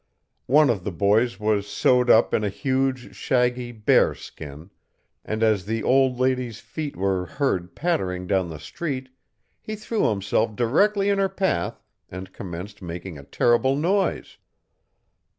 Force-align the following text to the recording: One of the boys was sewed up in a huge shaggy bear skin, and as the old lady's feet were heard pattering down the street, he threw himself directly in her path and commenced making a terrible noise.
One 0.47 0.71
of 0.71 0.83
the 0.83 0.91
boys 0.91 1.39
was 1.39 1.67
sewed 1.67 2.09
up 2.09 2.33
in 2.33 2.43
a 2.43 2.49
huge 2.49 3.15
shaggy 3.15 3.71
bear 3.71 4.15
skin, 4.15 4.71
and 5.23 5.43
as 5.43 5.65
the 5.67 5.83
old 5.83 6.17
lady's 6.19 6.59
feet 6.59 6.95
were 6.95 7.27
heard 7.27 7.75
pattering 7.75 8.25
down 8.25 8.49
the 8.49 8.57
street, 8.57 9.09
he 9.61 9.75
threw 9.75 10.09
himself 10.09 10.55
directly 10.55 11.09
in 11.09 11.19
her 11.19 11.29
path 11.29 11.83
and 12.09 12.33
commenced 12.33 12.81
making 12.81 13.19
a 13.19 13.23
terrible 13.23 13.75
noise. 13.75 14.39